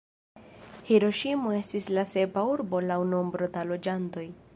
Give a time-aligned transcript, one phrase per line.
[0.87, 4.27] Hiroŝimo estis la sepa urbo laŭ nombro da loĝantoj.